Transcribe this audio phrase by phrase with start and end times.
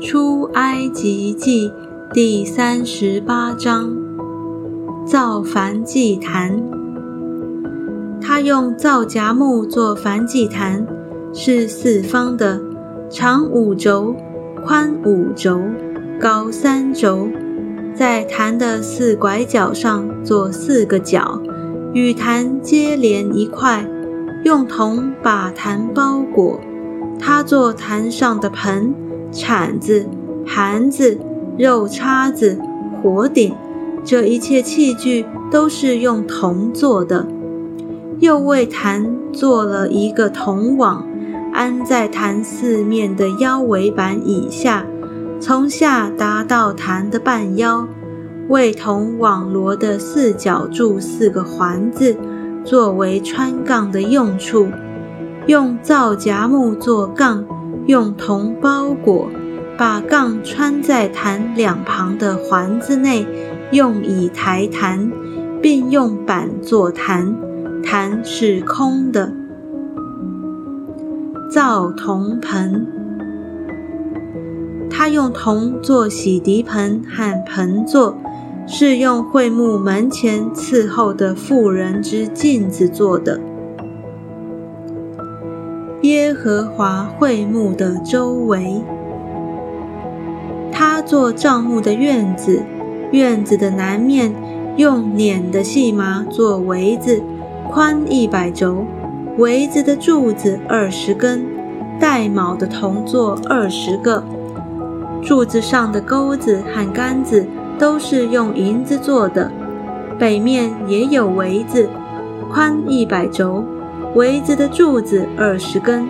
[0.00, 1.70] 出埃及记
[2.14, 3.94] 第三十八章，
[5.06, 6.62] 造燔祭坛。
[8.18, 10.86] 他用皂荚木做燔祭坛，
[11.34, 12.62] 是四方的，
[13.10, 14.14] 长五轴，
[14.64, 15.60] 宽五轴，
[16.18, 17.28] 高三轴。
[17.94, 21.42] 在坛的四拐角上做四个角，
[21.92, 23.86] 与坛接连一块，
[24.44, 26.58] 用铜把坛包裹。
[27.18, 28.94] 他做坛上的盆。
[29.32, 30.06] 铲子、
[30.46, 31.18] 盘子、
[31.58, 32.58] 肉叉子、
[33.02, 33.54] 火鼎，
[34.04, 37.26] 这一切器具都是用铜做的。
[38.18, 41.06] 又为坛做了一个铜网，
[41.52, 44.84] 安在坛四面的腰围板以下，
[45.40, 47.86] 从下达到坛的半腰。
[48.48, 52.16] 为铜网罗的四角柱四个环子，
[52.64, 54.66] 作为穿杠的用处。
[55.46, 57.44] 用皂荚木做杠。
[57.86, 59.28] 用铜包裹，
[59.76, 63.26] 把杠穿在坛两旁的环子内，
[63.72, 65.10] 用以抬坛，
[65.60, 67.34] 并用板做坛。
[67.82, 69.32] 坛是空的。
[71.50, 72.86] 造铜盆，
[74.90, 78.16] 他用铜做洗涤盆和盆座，
[78.68, 83.40] 是用桧木门前伺候的妇人之镜子做的。
[86.02, 88.80] 耶和华会幕的周围，
[90.72, 92.62] 他做帐幕的院子，
[93.12, 94.32] 院子的南面
[94.76, 97.22] 用捻的细麻做围子，
[97.70, 98.86] 宽一百轴，
[99.36, 101.44] 围子的柱子二十根，
[102.00, 104.24] 带卯的铜座二十个，
[105.20, 107.46] 柱子上的钩子和杆子
[107.78, 109.52] 都是用银子做的。
[110.18, 111.90] 北面也有围子，
[112.50, 113.62] 宽一百轴。
[114.16, 116.04] 围子的柱子二十根，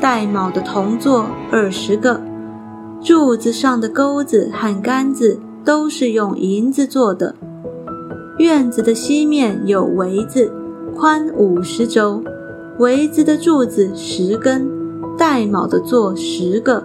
[0.00, 2.18] 带卯的铜座二十个，
[3.02, 7.34] 柱子上的钩子和杆子都是用银子做的。
[8.38, 10.50] 院子的西面有围子，
[10.96, 12.22] 宽五十周，
[12.78, 14.66] 围子的柱子十根，
[15.18, 16.82] 带卯的座十个，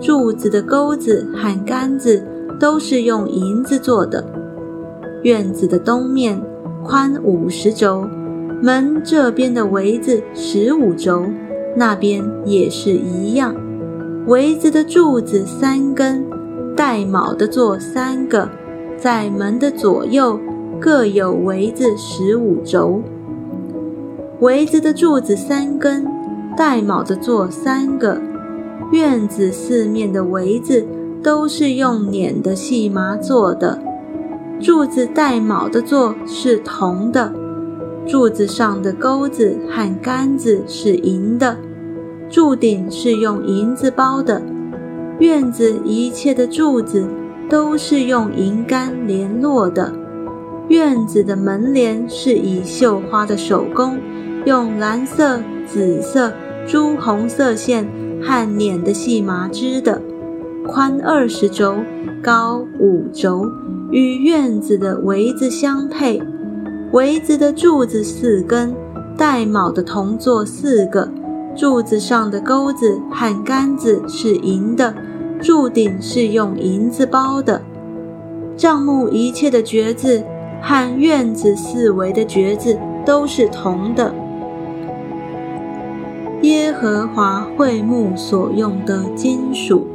[0.00, 2.24] 柱子的钩子和杆子
[2.60, 4.24] 都是用银子做的。
[5.24, 6.40] 院子的东面
[6.84, 8.08] 宽五十周。
[8.62, 11.26] 门这边的围子十五轴，
[11.76, 13.54] 那边也是一样。
[14.26, 16.24] 围子的柱子三根，
[16.74, 18.48] 带卯的座三个，
[18.96, 20.40] 在门的左右
[20.80, 23.02] 各有围子十五轴。
[24.40, 26.06] 围子的柱子三根，
[26.56, 28.20] 带卯的座三个。
[28.92, 30.86] 院子四面的围子
[31.22, 33.78] 都是用捻的细麻做的，
[34.60, 37.32] 柱子带卯的座是铜的。
[38.06, 41.56] 柱子上的钩子和杆子是银的，
[42.30, 44.40] 柱顶是用银子包的。
[45.18, 47.04] 院子一切的柱子
[47.50, 49.92] 都是用银杆联络的。
[50.68, 53.98] 院子的门帘是以绣花的手工，
[54.44, 56.32] 用蓝色、紫色、
[56.66, 57.88] 朱红色线
[58.22, 60.00] 和捻的细麻织的，
[60.64, 61.76] 宽二十轴，
[62.22, 63.50] 高五轴，
[63.90, 66.22] 与院子的围子相配。
[66.92, 68.72] 围子的柱子四根，
[69.16, 71.08] 带卯的铜座四个，
[71.54, 74.94] 柱子上的钩子和杆子是银的，
[75.40, 77.60] 柱顶是用银子包的。
[78.56, 80.22] 帐幕一切的橛子
[80.62, 84.14] 和院子四围的橛子都是铜的。
[86.42, 89.86] 耶和华会幕所用的金属，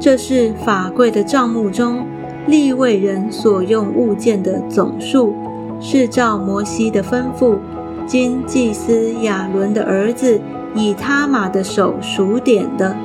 [0.00, 2.04] 这是法柜的帐幕中。
[2.48, 5.34] 立位人所用物件的总数，
[5.80, 7.58] 是照摩西的吩咐，
[8.06, 10.40] 经祭司亚伦的儿子
[10.74, 12.96] 以他玛的手数点的。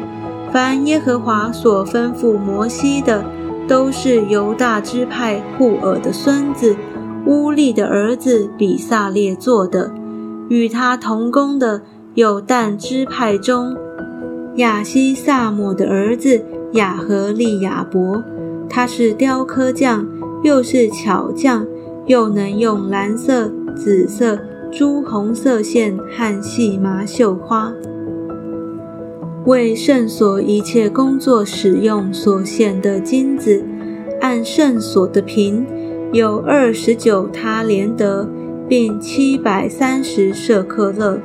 [0.52, 3.26] 凡耶和华所吩咐摩西的，
[3.68, 6.75] 都是犹大支派户尔的孙子
[7.25, 9.92] 乌利的儿子比萨列做的。
[10.50, 11.81] 与他同工的
[12.14, 13.75] 有但支派中
[14.57, 18.24] 亚西萨姆的儿子亚和利亚伯。
[18.69, 20.07] 他是雕刻匠，
[20.44, 21.65] 又是巧匠，
[22.07, 24.39] 又能用蓝色、紫色、
[24.71, 27.74] 朱红色线和细麻绣花。
[29.45, 33.63] 为圣所一切工作使用所献的金子，
[34.21, 35.66] 按圣所的平
[36.13, 38.30] 有二十九他连德，
[38.68, 41.19] 并七百三十舍克勒。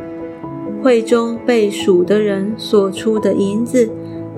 [0.80, 3.88] 会中被数的人所出的银子，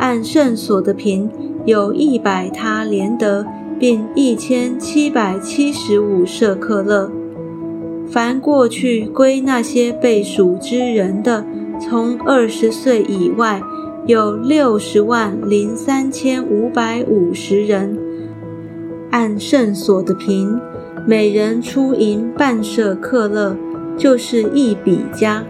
[0.01, 1.31] 按圣所的平。
[1.67, 3.47] 有一百他连得，
[3.79, 7.13] 并一千七百七十五舍克勒。
[8.09, 11.45] 凡过去归那些被赎之人的，
[11.79, 13.63] 从二十岁以外，
[14.07, 17.97] 有六十万零三千五百五十人。
[19.11, 20.59] 按圣所的平，
[21.07, 23.55] 每人出银半舍克勒，
[23.99, 25.45] 就是一笔加。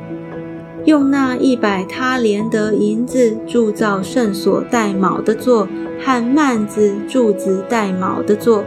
[0.87, 5.69] 用那一百他连得银子铸造圣所带卯的座
[6.03, 8.65] 和幔子柱子带卯的座，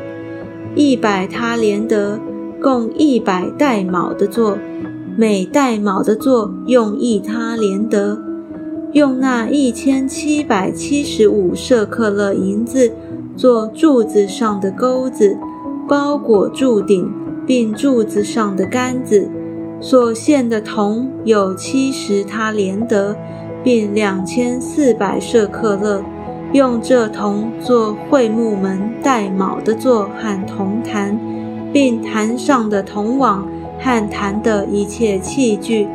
[0.76, 2.20] 一百他连得
[2.62, 4.58] 共一百带卯的座，
[5.18, 8.20] 每带卯的座用一他连得。
[8.92, 12.92] 用那一千七百七十五舍克勒银子
[13.36, 15.36] 做柱子上的钩子，
[15.90, 17.12] 包裹柱顶，
[17.48, 19.28] 并柱子上的杆子。
[19.84, 23.14] 所献的铜有七十他连得，
[23.66, 26.02] 并两千四百舍克勒。
[26.54, 31.20] 用这铜做会幕门带卯的座和铜坛，
[31.74, 33.46] 并坛上的铜网
[33.78, 35.90] 和坛的一切器具，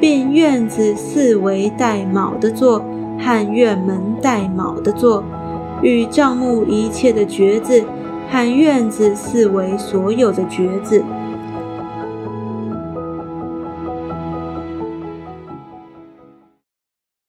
[0.00, 2.82] 并院子四围带卯的座
[3.18, 5.22] 和院门带卯的座，
[5.82, 7.84] 与帐幕一切的橛子
[8.30, 11.04] 和院子四围所有的橛子。